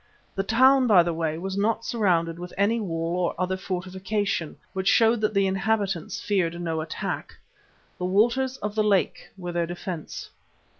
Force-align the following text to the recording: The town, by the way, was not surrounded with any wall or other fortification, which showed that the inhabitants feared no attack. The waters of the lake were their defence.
The 0.33 0.41
town, 0.41 0.87
by 0.87 1.03
the 1.03 1.13
way, 1.13 1.37
was 1.37 1.55
not 1.55 1.85
surrounded 1.85 2.39
with 2.39 2.55
any 2.57 2.79
wall 2.79 3.15
or 3.17 3.39
other 3.39 3.55
fortification, 3.55 4.57
which 4.73 4.87
showed 4.87 5.21
that 5.21 5.35
the 5.35 5.45
inhabitants 5.45 6.19
feared 6.19 6.59
no 6.59 6.81
attack. 6.81 7.35
The 7.99 8.05
waters 8.05 8.57
of 8.63 8.73
the 8.73 8.83
lake 8.83 9.29
were 9.37 9.51
their 9.51 9.67
defence. 9.67 10.31